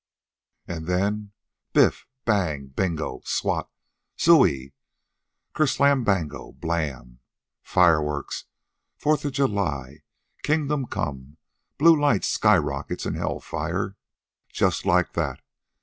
"An' 0.67 0.85
then 0.85 1.31
Biff! 1.73 2.07
Bang! 2.25 2.69
Bingo! 2.69 3.21
Swat! 3.23 3.69
Zooie! 4.19 4.73
Ker 5.53 5.67
slambango 5.67 6.53
blam! 6.59 7.19
Fireworks, 7.61 8.45
Fourth 8.97 9.25
of 9.25 9.33
July, 9.33 9.99
Kingdom 10.41 10.87
Come, 10.87 11.37
blue 11.77 11.95
lights, 11.95 12.29
sky 12.29 12.57
rockets, 12.57 13.05
an' 13.05 13.13
hell 13.13 13.39
fire 13.39 13.95
just 14.51 14.87
like 14.87 15.13
that. 15.13 15.39